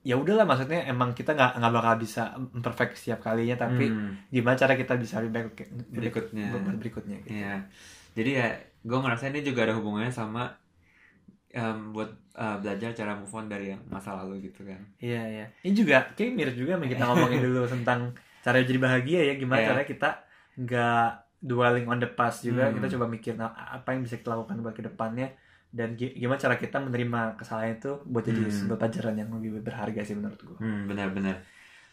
ya 0.00 0.16
udahlah 0.16 0.48
maksudnya 0.48 0.88
emang 0.88 1.12
kita 1.12 1.36
nggak 1.36 1.60
nggak 1.60 1.72
bakal 1.76 1.94
bisa 2.00 2.32
perfect 2.64 2.96
setiap 2.96 3.20
kalinya 3.20 3.68
tapi 3.68 3.92
Hmm, 3.92 4.16
gimana 4.32 4.56
cara 4.56 4.72
kita 4.72 4.96
bisa 4.96 5.20
lebih 5.20 5.52
baik 5.52 5.68
berikutnya 5.92 6.56
berikutnya 6.72 7.16
gitu. 7.20 7.36
Iya. 7.36 7.68
Jadi 8.16 8.30
ya 8.32 8.48
gue 8.80 8.98
ngerasa 8.98 9.28
ini 9.28 9.44
juga 9.44 9.68
ada 9.68 9.76
hubungannya 9.76 10.08
sama 10.08 10.48
em, 11.50 11.92
buat 11.92 12.10
eh, 12.32 12.56
belajar 12.62 12.90
cara 12.94 13.12
move 13.18 13.34
on 13.34 13.46
dari 13.50 13.76
yang 13.76 13.82
masa 13.92 14.16
lalu 14.16 14.48
gitu 14.48 14.64
kan. 14.64 14.80
Iya 14.96 15.22
iya. 15.28 15.46
Ini 15.60 15.74
juga 15.76 16.08
kayak 16.16 16.32
mirip 16.32 16.54
juga 16.56 16.80
sama 16.80 16.86
kita 16.88 17.04
ngomongin 17.10 17.40
dulu 17.44 17.68
tentang 17.68 18.00
cara 18.40 18.56
jadi 18.64 18.80
bahagia 18.80 19.20
ya. 19.28 19.34
Gimana 19.36 19.58
Iya. 19.60 19.68
caranya 19.68 19.88
kita 19.88 20.10
nggak 20.56 21.08
dwelling 21.44 21.86
on 21.90 22.00
the 22.00 22.08
past 22.08 22.40
juga. 22.40 22.70
Hmm. 22.70 22.80
Kita 22.80 22.96
coba 22.96 23.04
mikir 23.04 23.36
nah, 23.36 23.52
apa 23.52 23.92
yang 23.92 24.00
bisa 24.00 24.16
kita 24.16 24.32
lakukan 24.32 24.64
buat 24.64 24.72
ke 24.72 24.80
depannya 24.80 25.28
dan 25.70 25.94
gi- 25.94 26.12
gimana 26.12 26.36
cara 26.36 26.54
kita 26.54 26.76
menerima 26.78 27.34
kesalahan 27.34 27.74
itu 27.74 28.02
buat 28.04 28.22
jadi 28.22 28.42
Hmm. 28.42 28.52
sebuah 28.52 28.78
pelajaran 28.78 29.14
yang 29.14 29.30
lebih 29.30 29.60
berharga 29.60 30.00
sih 30.00 30.14
menurut 30.14 30.38
gue. 30.38 30.58
Hmm, 30.58 30.84
benar-benar. 30.84 31.40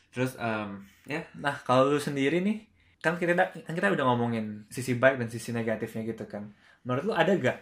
Terus 0.09 0.33
em, 0.35 0.81
ya 1.05 1.21
Nah 1.35 1.55
kalau 1.59 1.87
lu 1.87 1.99
sendiri 1.99 2.41
nih 2.41 2.65
kan 2.97 3.13
kita 3.13 3.37
kan 3.37 3.71
kita 3.71 3.93
udah 3.93 4.05
ngomongin 4.07 4.65
sisi 4.67 4.93
baik 4.93 5.17
dan 5.17 5.27
sisi 5.27 5.51
negatifnya 5.51 6.01
gitu 6.03 6.25
kan. 6.25 6.49
Menurut 6.81 7.03
lu 7.03 7.13
ada 7.13 7.29
gak 7.31 7.57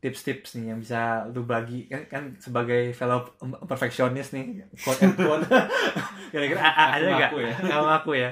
tips-tips 0.00 0.56
nih 0.56 0.72
yang 0.72 0.80
bisa 0.80 1.28
lu 1.28 1.44
bagi 1.44 1.84
kan, 1.84 2.08
kan 2.08 2.22
sebagai 2.36 2.90
fellow 2.90 3.20
perfectionist 3.62 4.32
nih 4.32 4.64
quote 4.74 4.96
and 4.98 5.12
quote 5.14 5.44
kira-kira 6.32 6.56
ada 6.64 7.04
Aku 7.04 7.20
gak 7.20 7.30
ya. 7.36 7.54
nggak 7.60 7.80
ngaku 7.84 8.10
ya 8.16 8.30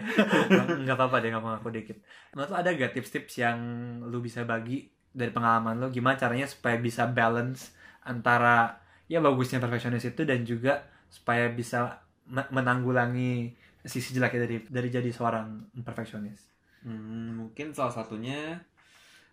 nggak 0.81 0.97
apa-apa 0.97 1.17
deh 1.21 1.29
nggak 1.29 1.45
ngaku 1.45 1.69
dikit 1.71 1.97
menurut 2.33 2.49
lu 2.49 2.57
ada 2.57 2.71
gak 2.73 2.93
tips-tips 2.97 3.35
yang 3.37 3.59
lu 4.03 4.19
bisa 4.19 4.49
bagi 4.49 4.89
dari 5.15 5.31
pengalaman 5.35 5.79
lu 5.81 5.89
gimana 5.95 6.17
caranya 6.21 6.47
supaya 6.49 6.77
bisa 6.79 7.09
balance 7.11 7.73
antara 8.05 8.79
ya 9.11 9.19
bagusnya 9.25 9.59
perfectionist 9.63 10.07
itu 10.13 10.23
dan 10.29 10.45
juga 10.45 10.85
supaya 11.09 11.49
bisa 11.53 12.05
me- 12.29 12.49
menanggulangi 12.53 13.57
sisi 13.89 14.13
jeleknya 14.17 14.41
dari 14.45 14.57
dari 14.69 14.89
jadi 14.93 15.11
seorang 15.13 15.73
perfectionist 15.87 16.45
hmm, 16.85 17.29
mungkin 17.39 17.67
salah 17.77 17.93
satunya 17.95 18.61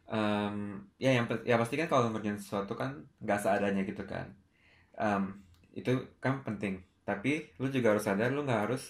em, 0.09 0.57
ya 1.01 1.11
yang 1.17 1.25
ya 1.49 1.55
pasti 1.61 1.75
kan 1.79 1.87
kalau 1.91 2.11
ngerjain 2.13 2.37
sesuatu 2.39 2.73
kan 2.77 2.91
nggak 3.23 3.39
seadanya 3.43 3.81
gitu 3.89 4.03
kan. 4.05 4.27
Em, 4.97 5.23
itu 5.79 5.91
kan 6.23 6.41
penting. 6.47 6.81
Tapi 7.09 7.31
lu 7.61 7.67
juga 7.75 7.93
harus 7.95 8.05
sadar 8.07 8.29
lu 8.33 8.41
nggak 8.47 8.61
harus 8.69 8.83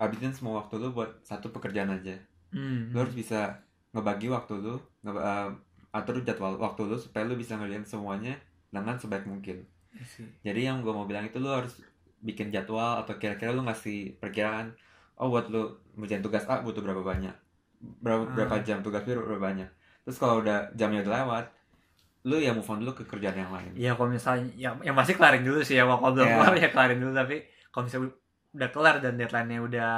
habisin 0.00 0.32
semua 0.36 0.54
waktu 0.64 0.74
lu 0.82 0.88
buat 0.96 1.10
satu 1.26 1.48
pekerjaan 1.54 1.92
aja. 1.98 2.16
hmm. 2.52 2.92
lu 2.92 2.96
harus 3.02 3.16
bisa 3.16 3.60
ngebagi 3.94 4.28
waktu 4.32 4.54
lu 4.64 4.74
nge 5.04 5.12
eh, 5.16 5.50
atur 5.92 6.20
jadwal 6.20 6.56
waktu 6.56 6.82
lu 6.84 6.96
supaya 6.96 7.22
lu 7.22 7.34
bisa 7.34 7.54
ngerjain 7.54 7.84
semuanya 7.84 8.32
dengan 8.68 8.96
sebaik 8.96 9.24
mungkin 9.24 9.60
I 9.92 10.00
see. 10.02 10.24
jadi 10.40 10.66
yang 10.66 10.80
gue 10.80 10.88
mau 10.88 11.04
bilang 11.04 11.22
itu 11.22 11.36
lu 11.36 11.48
harus 11.48 11.84
bikin 12.18 12.48
jadwal 12.48 12.98
atau 12.98 13.14
kira-kira 13.14 13.50
lu 13.50 13.60
ngasih 13.62 14.16
perkiraan 14.16 14.72
oh 15.14 15.28
buat 15.28 15.46
lu 15.46 15.68
ngerjain 15.94 16.20
tugas 16.20 16.44
A 16.46 16.58
butuh 16.58 16.80
berapa 16.80 17.02
banyak 17.02 17.34
berapa 17.98 18.22
Ah. 18.22 18.32
berapa 18.32 18.56
jam 18.62 18.80
tugas 18.80 19.02
B 19.02 19.12
berapa 19.12 19.36
banyak 19.38 19.68
terus 20.02 20.16
kalau 20.16 20.40
udah 20.40 20.72
jamnya 20.72 21.02
udah 21.02 21.12
lewat 21.20 21.44
lu 22.22 22.38
ya 22.38 22.50
move 22.50 22.64
on 22.64 22.78
dulu 22.78 22.94
ke 22.94 23.04
kerjaan 23.04 23.34
yang 23.36 23.50
lain 23.50 23.72
Ya 23.74 23.92
kalau 23.92 24.08
misalnya 24.08 24.46
ya, 24.54 24.70
yang 24.80 24.94
masih 24.94 25.12
kelarin 25.12 25.42
dulu 25.42 25.58
sih 25.60 25.74
ya 25.74 25.84
kalau 25.84 26.10
belum 26.10 26.24
Iya. 26.24 26.36
kelar 26.38 26.54
ya 26.56 26.68
kelarin 26.70 26.98
dulu 26.98 27.12
tapi 27.12 27.36
kalau 27.68 27.84
misalnya 27.84 28.08
udah 28.52 28.68
kelar 28.70 28.96
dan 28.98 29.12
deadline-nya 29.16 29.58
udah 29.60 29.92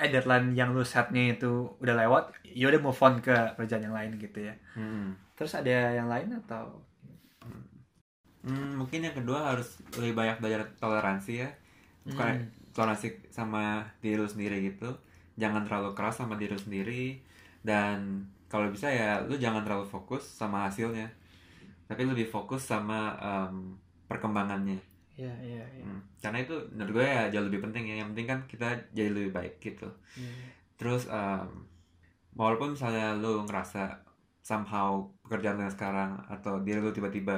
eh 0.00 0.08
deadline 0.08 0.56
yang 0.56 0.72
lu 0.72 0.80
setnya 0.82 1.36
itu 1.36 1.52
udah 1.76 1.94
lewat 1.94 2.24
ya 2.42 2.66
udah 2.66 2.80
move 2.80 2.96
on 2.98 3.20
ke 3.20 3.30
kerjaan 3.54 3.84
yang 3.84 3.94
lain 3.94 4.16
gitu 4.16 4.40
ya. 4.40 4.54
Hmm. 4.74 5.12
terus 5.36 5.56
ada 5.56 5.72
yang 5.94 6.04
lain 6.04 6.36
atau? 6.36 6.84
Hmm, 8.40 8.76
mungkin 8.76 9.04
yang 9.04 9.12
kedua 9.12 9.52
harus 9.52 9.80
lebih 9.96 10.16
banyak 10.16 10.36
belajar 10.40 10.64
toleransi 10.76 11.32
ya. 11.44 11.50
Bukan- 12.04 12.40
Hmm. 12.40 12.72
toleransi 12.72 13.08
sama 13.28 13.84
diri 14.00 14.16
lu 14.16 14.28
sendiri 14.28 14.60
gitu. 14.64 14.88
Jangan 15.36 15.64
terlalu 15.64 15.92
keras 15.92 16.16
sama 16.16 16.36
diri 16.36 16.52
lu 16.52 16.60
sendiri. 16.60 17.20
Dan 17.60 18.24
kalau 18.48 18.68
bisa 18.68 18.88
ya 18.88 19.20
lu 19.20 19.36
jangan 19.36 19.64
terlalu 19.64 19.84
fokus 19.84 20.24
sama 20.24 20.68
hasilnya. 20.68 21.08
Tapi 21.84 22.04
lebih 22.04 22.28
fokus 22.28 22.64
sama 22.64 23.16
em, 23.16 23.76
perkembangannya 24.08 24.80
Iya 25.20 25.34
iya 25.44 25.64
iya. 25.70 25.84
Hmm, 25.84 26.00
karena 26.16 26.38
itu 26.40 26.54
menurut 26.72 26.92
gue 26.96 27.04
ya 27.04 27.22
jauh 27.28 27.44
lebih 27.44 27.60
penting 27.60 27.84
ya 27.84 28.00
yang 28.00 28.08
penting 28.12 28.24
kan 28.26 28.40
kita 28.48 28.68
jadi 28.90 29.10
lebih 29.12 29.30
baik 29.30 29.60
gitu 29.60 29.84
Iya. 30.16 30.32
terus 30.74 31.04
em, 31.06 31.48
walaupun 32.32 32.72
misalnya 32.72 33.12
lu 33.14 33.44
ngerasa 33.44 34.00
somehow 34.40 35.04
pekerjaan 35.20 35.60
lu 35.60 35.68
yang 35.68 35.74
sekarang 35.74 36.16
atau 36.26 36.64
diri 36.64 36.80
lu 36.80 36.88
tiba-tiba 36.88 37.36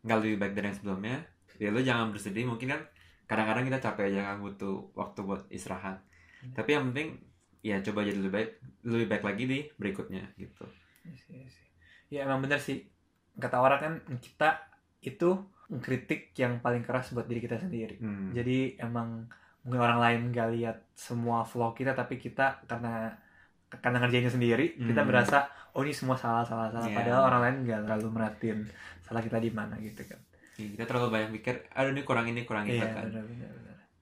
nggak 0.00 0.18
lebih 0.22 0.36
baik 0.38 0.52
dari 0.54 0.66
yang 0.70 0.78
sebelumnya 0.78 1.16
ya 1.56 1.74
lu 1.74 1.82
jangan 1.82 2.14
bersedih 2.14 2.46
mungkin 2.46 2.70
kan 2.70 2.82
kadang-kadang 3.26 3.66
kita 3.66 3.78
capek 3.82 4.04
aja 4.06 4.20
kan 4.24 4.36
butuh 4.38 4.86
waktu 4.94 5.20
buat 5.20 5.42
istirahat 5.50 5.98
Hmm. 6.36 6.52
tapi 6.52 6.76
yang 6.76 6.92
penting 6.92 7.16
ya 7.64 7.80
coba 7.80 8.04
jadi 8.04 8.20
lebih 8.20 8.28
baik 8.30 8.50
lebih 8.84 9.06
baik 9.08 9.24
lagi 9.24 9.44
di 9.48 9.58
berikutnya 9.74 10.20
gitu 10.36 10.68
Iya 11.02 11.16
sih, 11.16 11.32
iya 11.32 11.48
sih. 11.48 11.66
Ya 12.06 12.18
emang 12.22 12.44
bener 12.44 12.60
sih 12.60 12.84
kata 13.34 13.56
orang 13.56 13.80
kan 13.80 13.92
kita 14.20 14.52
itu 15.06 15.30
kritik 15.78 16.34
yang 16.34 16.58
paling 16.58 16.82
keras 16.82 17.10
buat 17.10 17.24
diri 17.24 17.38
kita 17.40 17.56
sendiri. 17.56 17.96
Hmm. 17.96 18.30
Jadi 18.30 18.74
emang 18.76 19.26
mungkin 19.62 19.80
orang 19.80 19.98
lain 19.98 20.20
gak 20.30 20.50
lihat 20.52 20.76
semua 20.92 21.42
vlog 21.42 21.74
kita 21.74 21.90
tapi 21.90 22.16
kita 22.16 22.62
karena 22.64 23.10
karena 23.66 23.98
ngerjainnya 23.98 24.30
sendiri 24.30 24.78
kita 24.78 25.02
Hmm. 25.02 25.10
berasa 25.10 25.42
oh 25.72 25.82
ini 25.82 25.90
semua 25.90 26.14
salah 26.14 26.42
salah 26.42 26.70
salah 26.70 26.86
Iya. 26.86 26.94
padahal 26.94 27.22
orang 27.24 27.40
lain 27.42 27.56
nggak 27.64 27.80
terlalu 27.82 28.08
merhatiin 28.08 28.58
salah 29.00 29.18
kita 29.20 29.36
di 29.36 29.50
mana 29.50 29.74
gitu 29.76 30.06
kan. 30.06 30.20
Ya, 30.54 30.70
kita 30.72 30.84
terlalu 30.86 31.08
banyak 31.10 31.30
mikir 31.32 31.54
aduh 31.68 31.90
ini 31.90 32.02
kurang 32.02 32.26
ini 32.26 32.42
kurang 32.42 32.62
itu 32.64 32.78
Iya 32.78 32.86
kan 32.88 33.10
benar 33.10 33.26
benar. 33.26 33.50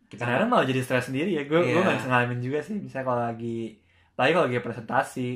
kita 0.05 0.21
Kadang-kadang 0.21 0.51
malah 0.53 0.67
jadi 0.69 0.81
stres 0.85 1.09
sendiri 1.09 1.31
ya. 1.33 1.43
Gue 1.45 1.65
gue 1.65 1.81
nggak 1.81 1.97
bisa 1.97 2.09
ngalamin 2.09 2.41
juga 2.41 2.61
sih. 2.61 2.77
Bisa 2.79 3.01
kalau 3.01 3.25
lagi, 3.25 3.81
apalagi 4.13 4.33
kalau 4.33 4.47
lagi 4.47 4.61
presentasi, 4.61 5.29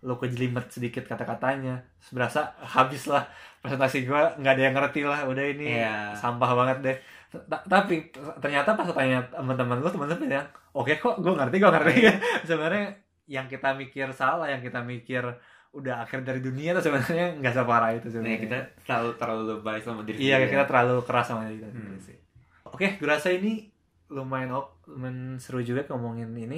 lo 0.00 0.14
kejelimet 0.14 0.68
sedikit 0.68 1.02
kata-katanya, 1.04 1.82
berasa 2.08 2.54
habis 2.56 3.04
lah 3.04 3.26
presentasi 3.58 4.02
gue 4.02 4.20
nggak 4.36 4.52
ada 4.52 4.62
yang 4.62 4.74
ngerti 4.74 5.02
lah. 5.02 5.24
Udah 5.24 5.44
ini 5.44 5.74
Iya. 5.76 6.14
sampah 6.14 6.54
banget 6.54 6.78
deh. 6.80 6.96
Ta- 7.44 7.60
Tapi 7.62 8.08
ternyata 8.38 8.72
pas 8.72 8.86
tanya 8.88 9.20
teman-teman 9.26 9.76
lo, 9.76 9.88
teman-teman 9.88 10.22
bilang, 10.24 10.48
oke 10.72 10.94
kok, 10.94 11.18
gue 11.18 11.32
ngerti, 11.32 11.56
gue 11.56 11.70
ngerti. 11.70 11.92
Iya. 11.98 12.14
sebenarnya 12.48 12.86
yang 13.26 13.44
kita 13.44 13.74
mikir 13.74 14.08
salah, 14.10 14.46
yang 14.46 14.58
kita 14.58 14.80
mikir 14.80 15.20
udah 15.68 16.00
akhir 16.00 16.22
dari 16.22 16.40
dunia 16.40 16.72
tuh 16.72 16.80
sebenarnya 16.82 17.36
nggak 17.36 17.54
separah 17.54 17.90
itu 17.92 18.08
Nih, 18.08 18.12
sebenarnya. 18.14 18.38
kita 18.40 18.58
terlalu 18.82 19.10
terlalu 19.14 19.42
lebay 19.52 19.78
sama 19.78 20.00
diri 20.02 20.16
Iya, 20.18 20.36
kita 20.42 20.56
ya. 20.56 20.64
terlalu 20.64 20.94
keras 21.02 21.26
sama 21.26 21.44
diri 21.44 21.58
kita 21.58 21.68
Hmm. 21.68 21.76
sendiri 21.76 21.98
sih. 22.00 22.16
Oke, 22.64 22.86
gue 22.96 23.04
rasa 23.04 23.28
ini 23.28 23.68
lumayan 24.16 24.50
lumayan 24.90 25.18
seru 25.42 25.58
juga 25.68 25.80
ngomongin 25.90 26.30
ini. 26.44 26.56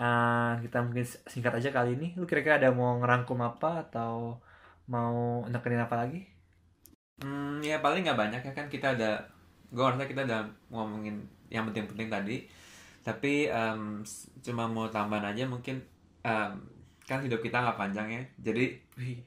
Eh, 0.00 0.50
kita 0.64 0.76
mungkin 0.86 1.04
singkat 1.32 1.52
aja 1.58 1.70
kali 1.76 1.88
ini. 1.96 2.06
Lu 2.18 2.24
kira-kira 2.30 2.54
ada 2.60 2.70
mau 2.78 2.90
ngerangkum 3.00 3.38
apa 3.50 3.68
atau 3.84 4.12
mau 4.92 5.14
nekenin 5.52 5.82
apa 5.86 5.96
lagi? 6.02 6.18
Hmm, 7.22 7.62
ya 7.62 7.78
paling 7.84 8.02
nggak 8.04 8.18
banyak 8.22 8.40
ya 8.48 8.52
kan 8.58 8.66
kita 8.74 8.86
ada 8.98 9.10
gue 9.72 9.84
rasa 9.84 10.04
kita 10.10 10.26
udah 10.28 10.40
ngomongin 10.72 11.16
yang 11.54 11.64
penting-penting 11.68 12.08
tadi 12.10 12.36
tapi 13.06 13.48
s- 14.06 14.30
cuma 14.46 14.64
mau 14.70 14.86
tambahan 14.90 15.32
aja 15.34 15.44
mungkin 15.46 15.76
em, 16.26 16.52
kan 17.08 17.18
hidup 17.26 17.40
kita 17.46 17.56
nggak 17.62 17.78
panjang 17.80 18.08
ya 18.16 18.22
jadi 18.46 18.64
Wih, 18.96 19.24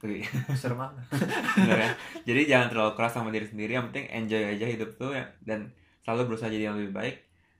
serem 0.61 0.77
banget. 0.77 1.05
kan? 1.81 1.91
jadi 2.27 2.41
jangan 2.51 2.67
terlalu 2.71 2.91
keras 2.97 3.13
sama 3.15 3.29
diri 3.33 3.47
sendiri 3.47 3.71
yang 3.77 3.85
penting 3.91 4.05
enjoy 4.11 4.41
aja 4.43 4.65
hidup 4.67 4.89
tuh 4.99 5.11
ya 5.15 5.25
dan 5.45 5.69
selalu 6.05 6.21
berusaha 6.33 6.49
jadi 6.51 6.71
yang 6.71 6.77
lebih 6.79 6.93
baik 6.95 7.15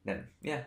dan 0.06 0.22
ya 0.40 0.62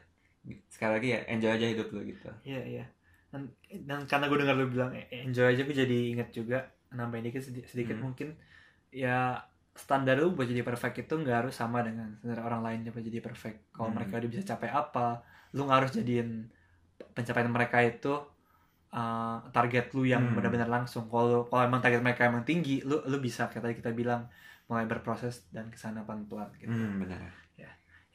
sekali 0.68 0.92
lagi 0.99 1.09
ya 1.14 1.21
enjoy 1.30 1.50
aja 1.54 1.66
hidup 1.71 1.88
lu 1.95 2.00
gitu 2.04 2.28
Iya, 2.42 2.62
iya. 2.66 2.85
dan, 3.30 3.42
dan 3.87 3.99
karena 4.11 4.25
gue 4.26 4.38
dengar 4.40 4.57
lu 4.57 4.66
bilang 4.68 4.90
eh, 4.92 5.07
enjoy 5.25 5.47
aja 5.52 5.62
gue 5.62 5.76
jadi 5.76 5.99
inget 6.16 6.28
juga 6.33 6.59
nambahin 6.90 7.28
dikit 7.28 7.45
sedikit, 7.45 7.68
sedikit 7.71 7.97
Hmm. 8.00 8.04
mungkin 8.11 8.28
ya 8.88 9.37
standar 9.76 10.18
lu 10.18 10.35
buat 10.35 10.49
jadi 10.49 10.64
perfect 10.66 11.07
itu 11.07 11.14
nggak 11.14 11.37
harus 11.47 11.54
sama 11.54 11.85
dengan 11.85 12.16
standar 12.18 12.42
orang 12.42 12.64
lain 12.66 12.78
buat 12.90 13.04
jadi 13.04 13.21
perfect 13.23 13.71
kalau 13.71 13.92
Hmm. 13.92 13.97
mereka 14.00 14.18
udah 14.18 14.30
bisa 14.33 14.42
capai 14.42 14.68
apa 14.73 15.23
lu 15.54 15.68
nggak 15.68 15.78
harus 15.85 15.92
jadiin 15.95 16.49
pencapaian 17.14 17.52
mereka 17.52 17.78
itu 17.85 18.11
uh, 18.97 19.38
target 19.54 19.92
lu 19.95 20.02
yang 20.09 20.25
Hmm. 20.25 20.35
benar-benar 20.35 20.66
langsung 20.66 21.07
kalau 21.12 21.45
kalau 21.47 21.62
emang 21.68 21.80
target 21.85 22.00
mereka 22.00 22.26
emang 22.26 22.42
tinggi 22.49 22.80
lu 22.83 23.04
lu 23.07 23.21
bisa 23.21 23.47
kayak 23.52 23.62
tadi 23.64 23.75
kita 23.78 23.92
bilang 23.92 24.26
mulai 24.68 24.85
berproses 24.88 25.49
dan 25.52 25.68
ke 25.73 25.78
sana 25.80 26.04
pelan-pelan 26.04 26.52
gitu 26.61 26.68
Hmm, 26.73 27.00
benar. 27.04 27.33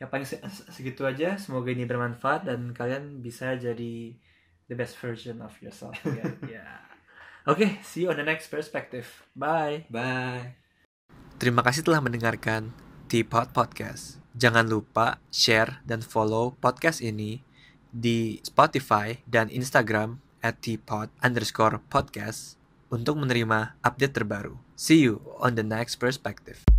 Ya 0.04 0.12
paling 0.12 0.28
se- 0.28 0.44
se- 0.52 0.68
segitu 0.68 1.08
aja. 1.08 1.40
Semoga 1.40 1.72
ini 1.72 1.88
bermanfaat 1.88 2.44
dan 2.44 2.76
kalian 2.76 3.24
bisa 3.24 3.56
jadi 3.56 4.12
the 4.68 4.76
best 4.76 5.00
version 5.00 5.40
of 5.40 5.56
yourself 5.64 5.96
ya 6.04 6.28
Ya. 6.60 6.68
oke 7.48 7.80
see 7.88 8.04
you 8.04 8.12
on 8.12 8.20
the 8.20 8.28
next 8.28 8.52
perspective. 8.52 9.08
Bye. 9.32 9.88
Bye. 9.88 10.60
terima 11.40 11.64
kasih 11.64 11.88
telah 11.88 12.04
mendengarkan 12.04 12.76
Teapot 13.08 13.56
Podcast. 13.56 14.20
Jangan 14.36 14.68
lupa 14.68 15.24
share 15.32 15.80
dan 15.88 16.04
follow 16.04 16.56
podcast 16.60 17.00
ini 17.00 17.40
di 17.94 18.42
Spotify 18.44 19.22
dan 19.24 19.48
Instagram 19.48 20.20
at 20.44 20.60
teapot 20.60 21.08
underscore 21.24 21.80
podcast 21.88 22.60
untuk 22.92 23.16
menerima 23.22 23.80
update 23.86 24.20
terbaru. 24.20 24.60
See 24.76 25.00
you 25.06 25.24
on 25.40 25.56
the 25.56 25.64
next 25.64 26.02
perspective 26.02 26.73